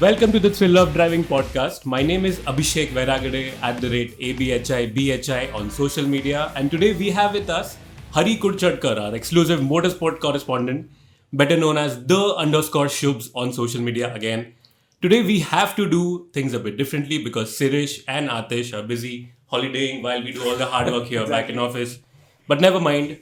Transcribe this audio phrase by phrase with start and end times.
[0.00, 1.84] Welcome to the Thrill of Driving podcast.
[1.84, 6.92] My name is Abhishek Vairagade at the rate ABHI BHI on social media, and today
[6.92, 7.76] we have with us
[8.12, 10.88] Hari Kurchadkar, our exclusive motorsport correspondent,
[11.32, 14.54] better known as the underscore Shubs on social media again.
[15.02, 19.32] Today we have to do things a bit differently because Sirish and Atish are busy
[19.46, 21.98] holidaying while we do all the hard work here back in office.
[22.46, 23.18] But never mind.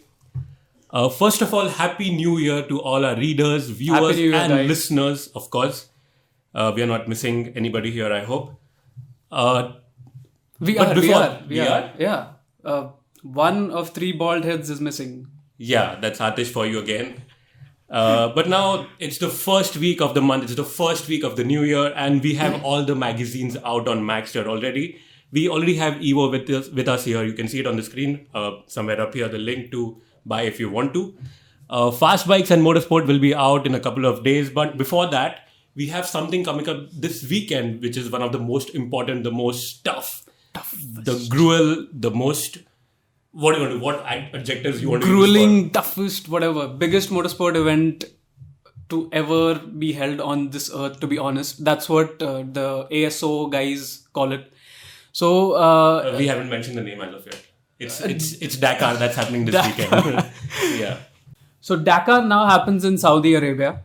[0.90, 4.68] Uh, first of all, happy new year to all our readers, viewers, and guys.
[4.68, 5.88] listeners, of course.
[6.56, 8.46] Uh, we are not missing anybody here, I hope.
[9.30, 9.72] Uh,
[10.66, 11.72] We are, we are, we, we are.
[11.78, 11.88] are?
[12.02, 12.20] Yeah.
[12.64, 12.84] Uh,
[13.40, 15.10] one of three bald heads is missing.
[15.58, 17.10] yeah, that's Atish for you again.
[17.90, 21.36] Uh, but now it's the first week of the month, it's the first week of
[21.36, 24.86] the new year, and we have all the magazines out on Magzter already.
[25.38, 27.22] We already have Evo with us, with us here.
[27.30, 30.42] You can see it on the screen, uh, somewhere up here, the link to buy
[30.42, 31.04] if you want to.
[31.68, 35.06] Uh, Fast Bikes and Motorsport will be out in a couple of days, but before
[35.18, 35.45] that,
[35.76, 39.30] we have something coming up this weekend, which is one of the most important, the
[39.30, 40.24] most tough,
[41.08, 42.58] the gruel, the most.
[43.32, 43.84] What do you want to?
[43.84, 46.66] What ad- adjectives you want to use for- Grueling, toughest, whatever.
[46.68, 48.04] Biggest motorsport event
[48.88, 51.62] to ever be held on this earth, to be honest.
[51.64, 54.50] That's what uh, the ASO guys call it.
[55.12, 57.42] So, uh, Uh, we haven't mentioned the name as of yet.
[57.78, 60.24] It's it's it's Dakar that's happening this weekend.
[60.80, 60.96] yeah.
[61.60, 63.82] So Dakar now happens in Saudi Arabia.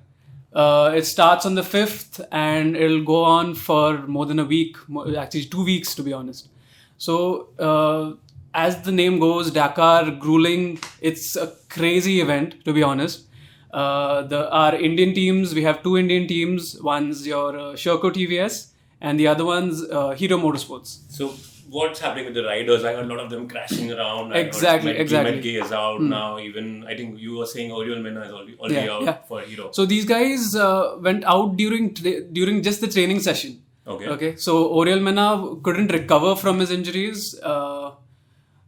[0.53, 4.75] Uh, it starts on the 5th and it'll go on for more than a week,
[5.17, 6.49] actually two weeks to be honest.
[6.97, 8.13] So uh,
[8.53, 10.79] as the name goes, Dakar grueling.
[10.99, 13.27] It's a crazy event to be honest.
[13.73, 16.79] Uh, the our Indian teams, we have two Indian teams.
[16.81, 18.71] One's your uh, Sherco TVS
[19.01, 20.99] and the other one's uh, Hero Motorsports.
[21.09, 21.33] So
[21.69, 22.83] what's happening with the riders?
[22.83, 24.33] I heard a lot of them crashing around.
[24.33, 25.35] Exactly, Met- exactly.
[25.35, 26.37] Metge is out now.
[26.39, 29.17] Even I think you were saying Oriol Mena is already, already Yeah, out yeah.
[29.29, 29.71] for Hero.
[29.71, 33.61] So these guys uh, went out during tra- during just the training session.
[33.87, 34.07] Okay.
[34.15, 34.35] Okay.
[34.35, 35.27] So Oriol Mena
[35.63, 37.39] couldn't recover from his injuries.
[37.41, 37.91] Uh,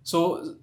[0.04, 0.56] so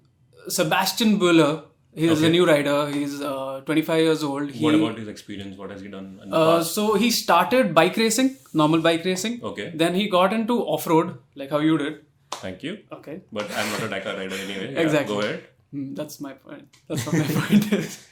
[0.47, 1.63] Sebastian Bühler,
[1.93, 2.89] he is a new rider.
[2.89, 4.49] He's uh, 25 years old.
[4.51, 5.57] He, what about his experience?
[5.57, 9.41] What has he done uh, so he started bike racing, normal bike racing.
[9.43, 9.71] Okay.
[9.75, 12.05] Then he got into off road, like how you did.
[12.31, 12.79] Thank you.
[12.91, 13.21] Okay.
[13.31, 14.73] But I'm not a Dakar rider anyway.
[14.73, 15.15] Yeah, Exactly.
[15.15, 15.43] Go ahead.
[15.71, 16.67] Hmm, That's my point.
[16.87, 18.07] That's what my point is.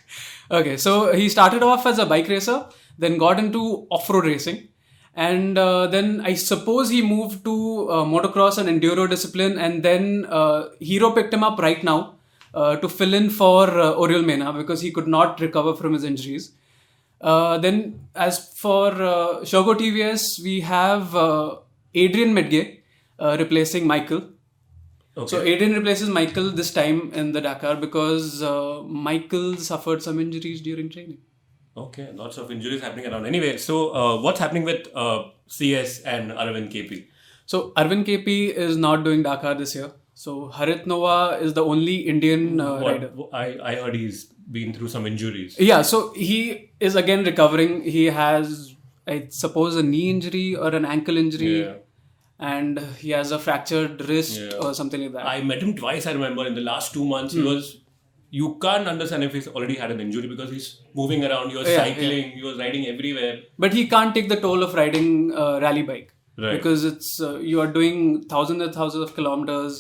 [0.52, 2.66] Okay, so he started off as a bike racer,
[2.98, 4.68] then got into off-road racing,
[5.14, 10.26] and uh, then I suppose he moved to uh, motocross and enduro discipline, and then
[10.30, 12.19] uh, Hero picked him up right now
[12.54, 16.04] uh, to fill in for uh, Oriol Mena because he could not recover from his
[16.04, 16.52] injuries.
[17.22, 21.58] Uh, then, as for uh, Sherco TVS, we have uh,
[21.94, 22.80] Adrian Metge
[23.20, 24.30] uh, replacing Michael.
[25.18, 25.28] Okay.
[25.28, 30.62] So Adrian replaces Michael this time in the Dakar because uh, Michael suffered some injuries
[30.62, 31.18] during training.
[31.76, 32.10] okay.
[32.14, 33.26] Lots of injuries happening around.
[33.26, 37.08] Anyway, so uh, what's happening with uh, CS and Arvind KP?
[37.46, 39.92] So Arvind KP is not doing Dakar this year.
[40.24, 43.10] So Harith Noah is the only Indian uh, rider.
[43.32, 44.26] I, I heard he's
[44.56, 45.56] been through some injuries.
[45.58, 47.84] Yeah, so he is again recovering.
[47.84, 48.76] He has,
[49.08, 51.76] I suppose, a knee injury or an ankle injury, Yeah.
[52.38, 54.58] and he has a fractured wrist Yeah.
[54.66, 55.26] or something like that.
[55.26, 56.06] I met him twice.
[56.06, 57.44] I remember in the last two months, Hmm.
[57.44, 57.70] he was.
[58.40, 60.68] You can't understand if he's already had an injury because he's
[61.02, 61.52] moving around.
[61.54, 62.32] He was Yeah, cycling.
[62.40, 63.38] He was riding everywhere.
[63.68, 65.08] but he can't take the toll of riding
[65.44, 66.52] a rally bike Right.
[66.58, 68.04] because it's uh, you are doing
[68.36, 69.80] thousands and thousands of kilometers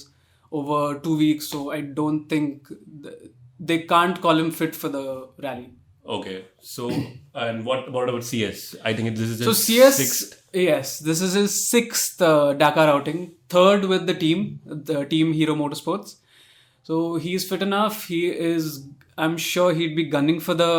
[0.51, 2.67] over two weeks so i don't think
[3.03, 3.15] th-
[3.59, 5.05] they can't call him fit for the
[5.47, 5.69] rally
[6.13, 6.45] Okay.
[6.59, 6.89] So,
[7.35, 8.75] and what what about CS?
[8.83, 10.31] I think this is so cs sixth.
[10.53, 13.19] yes this is his sixth uh, dakar outing
[13.55, 16.15] third with the team the team hero motorsports
[16.89, 16.95] so
[17.25, 18.21] he's fit enough he
[18.53, 18.71] is
[19.25, 20.71] i'm sure he'd be gunning for the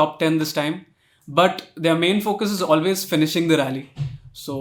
[0.00, 0.76] top 10 this time
[1.40, 3.84] but their main focus is always finishing the rally
[4.44, 4.56] so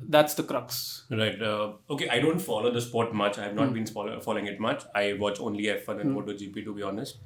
[0.00, 1.40] that's the crux Right.
[1.40, 2.08] Uh, okay.
[2.08, 3.38] I don't follow the sport much.
[3.38, 4.84] I have not been follow, following it much.
[4.94, 7.18] I watch only F1 and MotoGP to be honest.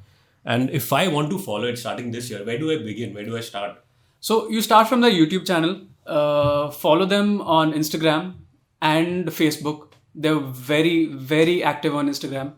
[0.44, 3.14] And if I want to follow it starting this year, where do I begin?
[3.14, 3.85] Where do I start?
[4.20, 8.35] So you start from the YouTube channel, uh, follow them on Instagram
[8.81, 9.88] and Facebook.
[10.14, 12.55] They're very, very active on Instagram.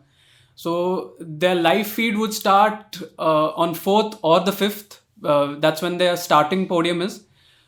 [0.55, 4.99] So their live feed would start uh, on 4th or the 5th.
[5.23, 7.25] Uh, that's when their starting podium is.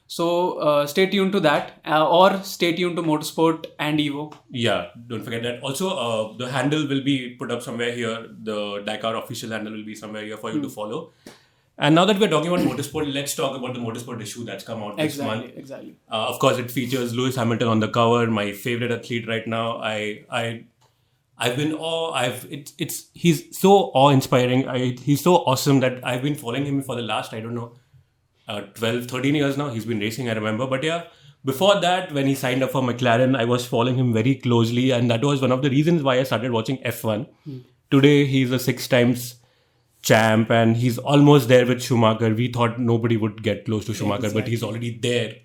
[0.08, 4.34] So uh, stay tuned to that uh, or stay tuned to Motorsport and Evo.
[4.50, 5.62] Yeah, don't forget that.
[5.62, 8.28] Also, uh, the handle will be put up somewhere here.
[8.44, 10.64] The Dakar official handle will be somewhere here for you Hmm.
[10.64, 11.12] to follow.
[11.80, 14.82] And now that we're talking about motorsport, let's talk about the motorsport issue that's come
[14.82, 15.58] out this Exactly, month.
[15.58, 15.96] exactly.
[16.12, 19.78] Uh, of course, it features Lewis Hamilton on the cover, my favorite athlete right now.
[19.78, 20.64] I, I,
[21.38, 22.14] I've been awe.
[22.14, 24.68] I've it's it's he's so awe inspiring.
[24.68, 27.74] I he's so awesome that I've been following him for the last I don't know,
[28.48, 29.70] uh, 12, 13 years now.
[29.70, 30.30] He's been racing.
[30.30, 31.04] I remember, but yeah,
[31.46, 35.10] before that, when he signed up for McLaren, I was following him very closely, and
[35.12, 37.28] that was one of the reasons why I started watching F1.
[37.92, 39.36] Today, he's a six times
[40.02, 42.34] champ, and he's almost there with Schumacher.
[42.34, 45.36] We thought nobody would get close to Schumacher, but he's already there,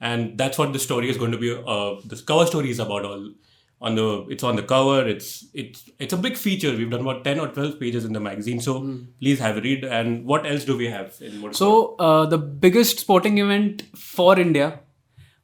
[0.00, 1.52] and that's what the story is going to be.
[1.52, 3.30] Uh, the cover story is about all.
[3.78, 5.06] On the, it's on the cover.
[5.06, 6.74] It's it's it's a big feature.
[6.74, 8.58] We've done about ten or twelve pages in the magazine.
[8.58, 8.74] So
[9.20, 9.84] please have a read.
[9.84, 11.20] And what else do we have?
[11.52, 14.80] So uh, the biggest sporting event for India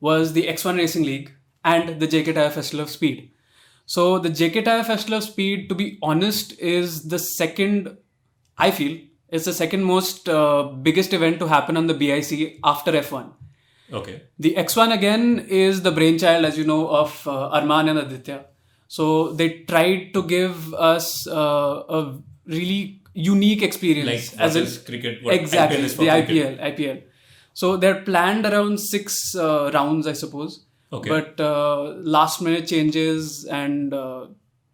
[0.00, 1.30] was the X1 Racing League
[1.62, 3.30] and the JK Tyre Festival of Speed.
[3.84, 7.98] So the JK Tyre Festival of Speed, to be honest, is the second.
[8.56, 8.98] I feel
[9.28, 13.32] is the second most uh, biggest event to happen on the BIC after F1.
[13.92, 14.22] Okay.
[14.38, 18.46] The X1 again is the brainchild, as you know, of uh, Arman and Aditya.
[18.88, 24.84] So they tried to give us uh, a really unique experience Like as versus in
[24.84, 25.24] cricket.
[25.24, 26.60] what exactly IPL is the cricket.
[26.60, 26.76] IPL.
[26.76, 27.02] IPL.
[27.54, 30.64] So they're planned around six uh, rounds, I suppose.
[30.92, 31.08] Okay.
[31.08, 34.26] But uh, last minute changes and uh,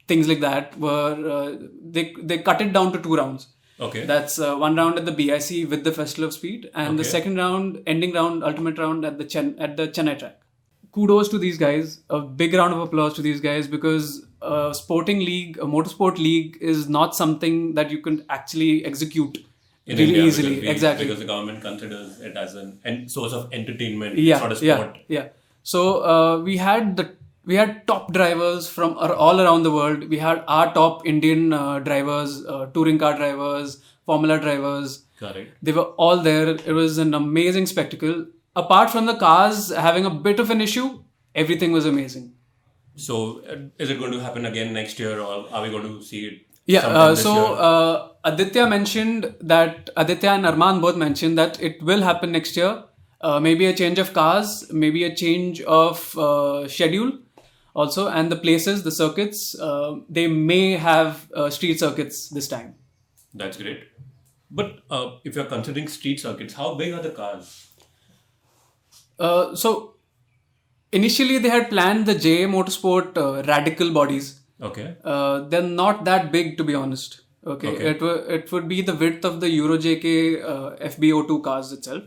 [0.09, 3.49] things like that were uh, they they cut it down to two rounds.
[3.81, 4.05] Okay.
[4.07, 7.37] That's uh, one round at the BIC with the Festival of Speed, and the second
[7.37, 10.41] round, ending round, ultimate round at the Chen- at the Chennai track.
[10.93, 12.01] Kudos to these guys.
[12.11, 16.59] A big round of applause to these guys because a sporting league, a motorsport league,
[16.61, 19.39] is not something that you can actually execute
[19.87, 20.51] in really India easily.
[20.57, 21.05] because we- exactly.
[21.07, 24.19] because the government considers it as an en- source of entertainment.
[24.19, 24.97] yeah, it's not a sport.
[25.09, 25.29] yeah, yeah.
[25.63, 27.11] So uh, we had the
[27.49, 30.09] we had top drivers from all around the world.
[30.11, 35.05] We had our top Indian uh, drivers, uh, touring car drivers, Formula drivers.
[35.19, 35.56] Correct.
[35.62, 36.49] They were all there.
[36.49, 38.27] It was an amazing spectacle.
[38.55, 41.03] Apart from the cars having a bit of an issue,
[41.35, 42.35] everything was amazing.
[42.97, 46.03] So, uh, is it going to happen again next year, or are we going to
[46.03, 46.41] see it?
[46.67, 46.87] Yeah.
[46.87, 52.33] Uh, so uh, Aditya mentioned that Aditya and Arman both mentioned that it will happen
[52.33, 52.85] next year.
[53.21, 57.19] Uh, maybe a change of cars, maybe a change of uh, schedule,
[57.83, 59.43] also, and the places, the circuits.
[59.69, 62.75] Uh, they may have uh, street circuits this time.
[63.43, 63.81] that's great.
[64.59, 67.49] But uh, if you're considering street circuits, how big are the cars?
[69.19, 69.73] Uh, so
[70.93, 74.41] initially they had planned the JA Motorsport uh, radical bodies.
[74.61, 74.97] Okay.
[75.05, 77.21] Uh, they're not that big to be honest.
[77.47, 77.91] Okay, Okay.
[77.91, 80.15] it w- it would be the width of the Euro JK
[80.53, 82.05] uh, FB02 cars itself.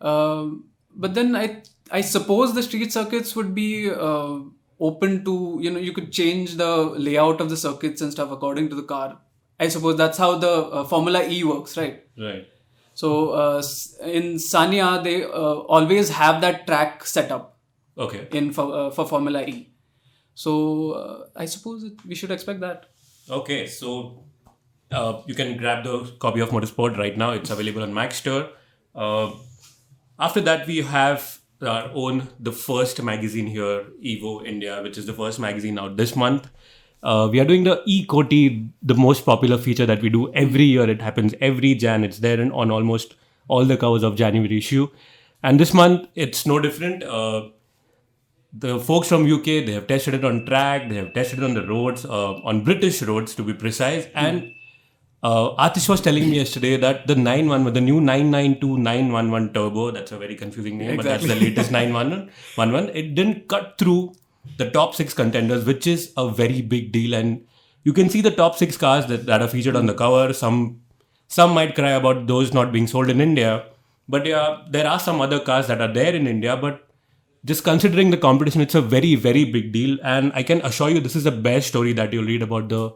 [0.00, 4.38] Um, but then I I suppose the street circuits would be uh,
[4.80, 6.76] open to you know you could change the
[7.08, 9.18] layout of the circuits and stuff according to the car.
[9.60, 12.04] I suppose that's how the uh, Formula E works, right?
[12.18, 12.48] Right.
[12.94, 13.62] So uh,
[14.02, 15.28] in Sanya they uh,
[15.76, 17.56] always have that track set up
[17.96, 18.26] Okay.
[18.32, 19.70] in for, uh, for Formula E.
[20.34, 22.86] So uh, I suppose it, we should expect that.
[23.30, 23.66] Okay.
[23.66, 24.24] So,
[24.90, 27.30] uh, you can grab the copy of Motorsport right now.
[27.30, 28.50] It's available on Magzter.
[28.94, 29.30] Uh,
[30.18, 35.12] after that, we have our own the first magazine here, Evo India, which is the
[35.12, 36.48] first magazine out this month.
[37.02, 40.64] Uh, we are doing the E Koti, the most popular feature that we do every
[40.64, 40.88] year.
[40.88, 42.02] It happens every Jan.
[42.02, 43.14] It's there in, on almost
[43.48, 44.88] all the covers of January issue.
[45.42, 47.02] And this month, it's no different.
[47.02, 47.50] Uh,
[48.56, 51.54] the folks from UK, they have tested it on track, they have tested it on
[51.54, 54.06] the roads, uh, on British roads to be precise.
[54.14, 54.52] And
[55.24, 60.12] uh, Atish was telling me yesterday that the 911, the new 992 911 Turbo, that's
[60.12, 64.12] a very confusing name, but that's the latest 911, it didn't cut through
[64.58, 67.14] the top six contenders, which is a very big deal.
[67.14, 67.46] And
[67.84, 70.34] you can see the top six cars that, that are featured on the cover.
[70.34, 70.82] Some
[71.26, 73.64] some might cry about those not being sold in India,
[74.06, 76.86] but yeah, there are some other cars that are there in India, but
[77.46, 79.98] just considering the competition, it's a very, very big deal.
[80.02, 82.92] And I can assure you, this is the best story that you'll read about the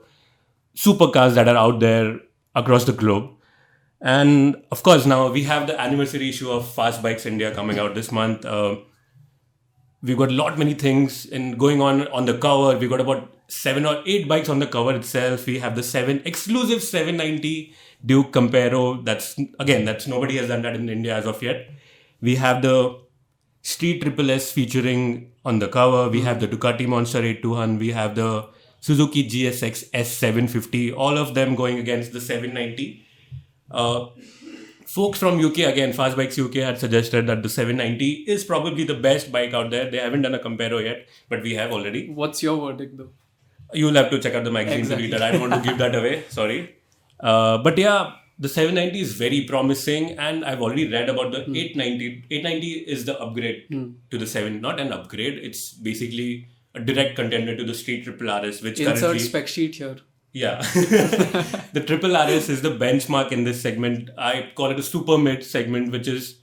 [0.84, 2.20] supercars that are out there
[2.54, 3.30] across the globe.
[4.00, 7.94] And of course, now we have the anniversary issue of Fast Bikes India coming out
[7.96, 8.44] this month.
[8.44, 8.76] Uh,
[10.02, 12.78] we've got a lot many things in going on on the cover.
[12.78, 15.46] We've got about seven or eight bikes on the cover itself.
[15.46, 17.74] We have the seven exclusive 790
[18.06, 19.04] Duke Comparo.
[19.04, 21.68] That's again, that's nobody has done that in India as of yet.
[22.20, 23.00] We have the
[23.62, 26.08] Street Triple S featuring on the cover.
[26.08, 27.80] We have the Ducati Monster 8200.
[27.80, 28.48] We have the
[28.80, 30.96] Suzuki GSX S750.
[30.96, 33.04] All of them going against the 790.
[33.70, 34.06] Uh,
[34.86, 38.94] folks from UK again, Fast Bikes UK had suggested that the 790 is probably the
[38.94, 39.90] best bike out there.
[39.90, 42.08] They haven't done a comparo yet, but we have already.
[42.10, 43.10] What's your verdict though?
[43.74, 45.08] You'll have to check out the magazine Exactly.
[45.08, 45.28] to read that.
[45.28, 46.24] I don't want to give that away.
[46.30, 46.74] Sorry.
[47.20, 52.24] Uh, but yeah, the 790 is very promising, and I've already read about the 890.
[52.30, 53.66] 890 is the upgrade
[54.10, 55.36] to the 7, not an upgrade.
[55.38, 59.76] It's basically a direct contender to the Street Triple RS, which Insert currently spec sheet
[59.76, 59.96] here.
[60.32, 60.60] yeah.
[61.72, 64.10] the triple RS is the benchmark in this segment.
[64.18, 66.38] I call it a super mid segment, which is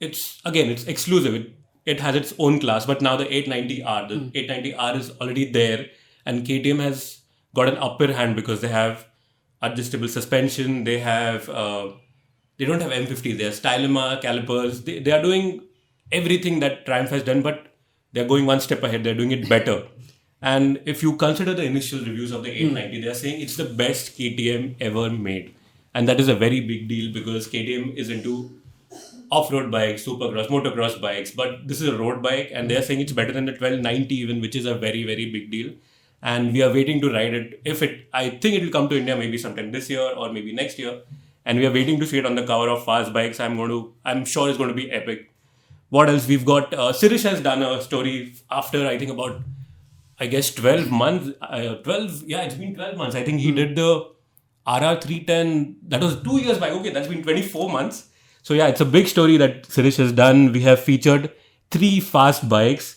[0.00, 1.34] it's again it's exclusive.
[1.34, 1.52] It,
[1.84, 2.86] it has its own class.
[2.86, 5.86] But now the 890R, the 890R is already there,
[6.26, 7.22] and KTM has
[7.54, 9.06] got an upper hand because they have
[9.60, 10.84] adjustable suspension.
[10.84, 11.92] They have uh,
[12.58, 13.38] they don't have M50.
[13.38, 14.82] They have Stylema calipers.
[14.82, 15.62] They, they are doing
[16.10, 17.71] everything that Triumph has done, but
[18.12, 19.04] they're going one step ahead.
[19.04, 19.86] They're doing it better.
[20.40, 22.76] And if you consider the initial reviews of the hmm.
[22.76, 25.54] 890, they're saying it's the best KTM ever made.
[25.94, 28.50] And that is a very big deal because KTM is into
[29.30, 33.12] off-road bikes, supercross, motocross bikes, but this is a road bike, and they're saying it's
[33.12, 35.72] better than the 1290 even, which is a very very big deal.
[36.22, 37.60] And we are waiting to ride it.
[37.64, 40.52] If it, I think it will come to India maybe sometime this year or maybe
[40.52, 41.00] next year,
[41.44, 43.40] and we are waiting to see it on the cover of Fast Bikes.
[43.40, 45.31] I'm going to, I'm sure it's going to be epic.
[45.92, 46.26] What else?
[46.26, 49.42] We've got uh, Sirish has done a story after I think about,
[50.18, 53.14] I guess 12 months, uh, 12 yeah, it's been 12 months.
[53.14, 54.08] I think he did the
[54.66, 55.74] RR310.
[55.88, 56.72] That was two years back.
[56.72, 58.08] Okay, that's been 24 months.
[58.40, 60.50] So yeah, it's a big story that Sirish has done.
[60.52, 61.30] We have featured
[61.70, 62.96] three fast bikes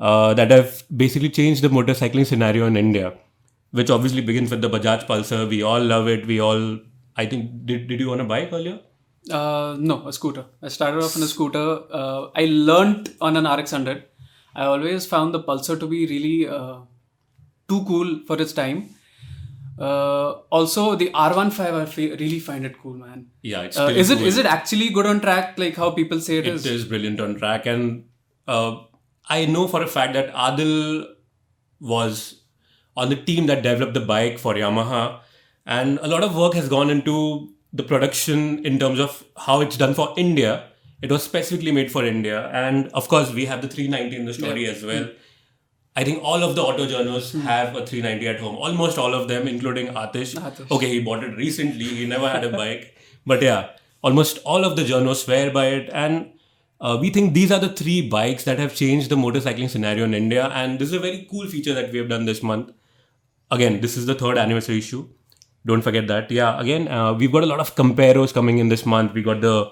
[0.00, 3.14] uh, that have basically changed the motorcycling scenario in India,
[3.70, 5.48] which obviously begins with the Bajaj Pulsar.
[5.48, 6.26] We all love it.
[6.26, 6.80] We all,
[7.16, 8.80] I think, did, did you own a bike earlier?
[9.30, 10.44] Uh, no, a scooter.
[10.62, 11.82] I started off on a scooter.
[11.92, 14.04] Uh, I learnt on an RX 100.
[14.54, 16.78] I always found the Pulsar to be really uh,
[17.68, 18.90] too cool for its time.
[19.78, 21.60] Uh, also, the R15,
[22.10, 23.28] I really find it cool, man.
[23.42, 24.26] Yeah, it's Uh, is it cool.
[24.26, 26.66] is it actually good on track, like how people say it It is?
[26.66, 28.04] is brilliant on track, and
[28.46, 28.76] uh,
[29.28, 31.06] I know for a fact that Adil
[31.80, 32.42] was
[32.96, 35.20] on the team that developed the bike for Yamaha,
[35.64, 39.76] and a lot of work has gone into the production in terms of how it's
[39.76, 40.68] done for India.
[41.00, 44.34] It was specifically made for India, and of course, we have the 390 in the
[44.34, 45.08] story as well.
[45.94, 48.56] I think all of the auto journals have a 390 at home.
[48.56, 50.36] Almost all of them, including Atish.
[50.36, 50.70] Atish.
[50.70, 51.84] Okay, he bought it recently.
[51.84, 53.70] He never had a bike, but yeah,
[54.02, 55.90] almost all of the journals swear by it.
[55.92, 56.32] And
[56.80, 60.14] uh, we think these are the three bikes that have changed the motorcycling scenario in
[60.14, 60.48] India.
[60.48, 62.72] And this is a very cool feature that we have done this month.
[63.50, 65.08] Again, this is the third anniversary issue.
[65.64, 66.30] Don't forget that.
[66.30, 69.14] Yeah, again, uh, we've got a lot of comparos coming in this month.
[69.14, 69.70] We got the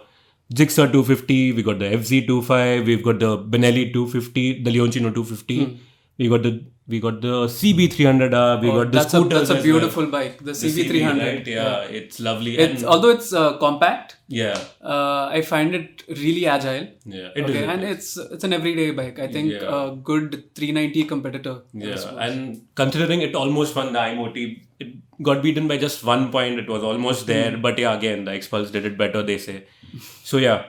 [0.55, 5.81] Gixxer 250, we got the FZ25, we've got the Benelli 250, the Leoncino 250.
[6.21, 6.53] We got the
[6.93, 8.61] we got the CB300R.
[8.63, 10.13] We Oh, got the that's a that's a beautiful well.
[10.17, 11.21] bike, the The CB300.
[11.27, 11.47] right?
[11.47, 12.53] Yeah, it's lovely.
[12.65, 14.59] It's and, although it's uh, compact, yeah,
[14.95, 16.89] uh, I find it really agile.
[17.19, 17.93] yeah, it okay, and is.
[17.97, 19.19] it's it's an everyday bike.
[19.27, 19.77] I think Yeah.
[19.77, 21.55] a good 390 competitor.
[21.73, 24.37] Yeah, and considering it almost won the IMOT,
[24.81, 24.93] it
[25.31, 26.59] got beaten by just one point.
[26.65, 29.57] It was almost there, but yeah, again, the Xpulse did it better, they say.
[30.33, 30.61] So yeah,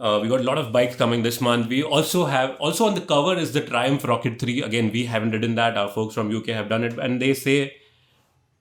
[0.00, 1.68] uh, we got a lot of bikes coming this month.
[1.68, 4.62] We also have also on the cover is the Triumph Rocket 3.
[4.62, 5.76] Again, we haven't ridden that.
[5.76, 7.74] Our folks from UK have done it, and they say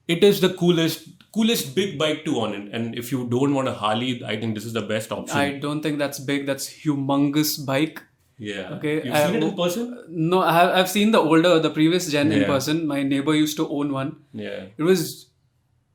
[0.07, 2.73] it is the coolest coolest big bike to own it.
[2.73, 5.37] And if you don't want a Harley, I think this is the best option.
[5.37, 6.45] I don't think that's big.
[6.45, 8.01] That's humongous bike.
[8.37, 8.69] yeah.
[8.77, 10.03] Okay, You've I- seen it in person?
[10.09, 12.85] No, I have, I've seen the older, the previous gen in person.
[12.87, 14.15] My neighbor used to own one.
[14.33, 14.65] Yeah.
[14.77, 15.27] It was,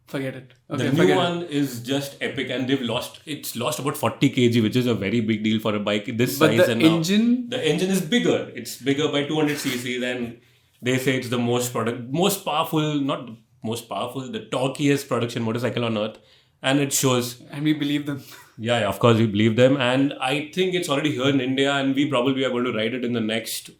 [0.06, 0.52] forget it.
[0.70, 3.20] Okay, the new one is just epic, and they've lost.
[3.26, 6.38] It's lost about 40 kg, which is a very big deal for a bike this
[6.38, 6.66] But size.
[6.66, 8.50] the and now- engine- the engine is bigger.
[8.54, 10.38] It's bigger by 200 cc and
[10.82, 15.42] they say it's the most product, most powerful, not the most powerful, the torquiest production
[15.42, 16.18] motorcycle on earth,
[16.62, 17.40] and it shows.
[17.50, 18.22] and we believe them.
[18.56, 21.72] Yeah, yeah, of course we believe them, and I think it's already here in India,
[21.72, 23.70] and we probably are going to ride it in the next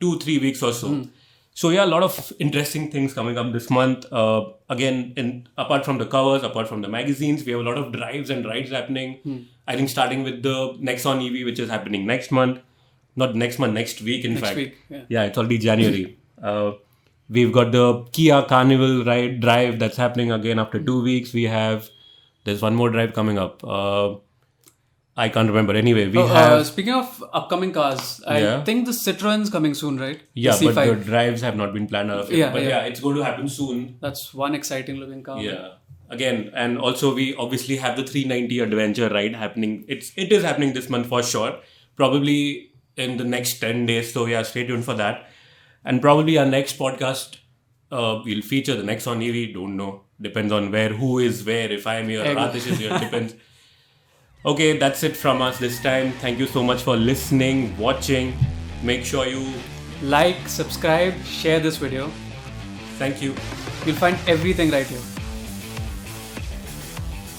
[0.00, 0.88] two, three weeks or so.
[0.88, 1.02] Hmm.
[1.56, 4.06] So yeah, a lot of interesting things coming up this month.
[4.12, 7.78] Uh, again, in apart from the covers, apart from the magazines, we have a lot
[7.78, 9.46] of drives and rides happening.
[9.68, 10.56] I think starting with the
[10.88, 12.58] Nexon EV, which is happening next month,
[13.16, 14.24] not next month, next week.
[14.24, 14.76] In Next fact, week,
[15.08, 15.22] yeah.
[15.24, 16.18] it's already January.
[16.42, 16.72] uh,
[17.30, 21.32] we've got the Kia Carnival ride drive that's happening again after two weeks.
[21.32, 21.88] We have
[22.44, 23.62] there's one more drive coming up.
[23.64, 24.16] Uh,
[25.16, 25.74] I can't remember.
[25.74, 28.64] Anyway, we Oh, have uh, speaking of upcoming cars, I Yeah.
[28.64, 30.18] think the Citroen's coming soon, right?
[30.34, 30.98] The yeah, but C5.
[30.98, 32.30] the drives have not been planned out.
[32.30, 32.68] Yeah, but yeah.
[32.68, 33.96] yeah, it's going to happen soon.
[34.00, 35.40] That's one exciting looking car.
[35.40, 35.68] Yeah.
[36.10, 39.84] Again, and also we obviously have the 390 adventure ride happening.
[39.88, 41.54] It's it is happening this month for sure.
[41.96, 44.12] Probably in the next 10 days.
[44.12, 45.26] So yeah, stay tuned for that.
[45.84, 47.36] And probably our next podcast
[47.92, 49.54] uh, we'll feature the Nexon EV.
[49.54, 50.02] Don't know.
[50.20, 51.70] Depends on where, who is where.
[51.70, 52.36] If I am here, Egg.
[52.36, 52.98] Ratish is here.
[52.98, 53.34] Depends.
[54.46, 56.12] Okay, that's it from us this time.
[56.20, 58.36] Thank you so much for listening, watching.
[58.82, 59.54] Make sure you
[60.02, 62.10] Like, subscribe, share this video.
[62.98, 63.34] thank you.
[63.86, 65.00] You'll find everything right here.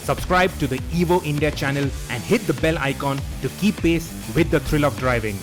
[0.01, 4.50] Subscribe to the Evo India channel and hit the bell icon to keep pace with
[4.50, 5.38] the thrill of driving.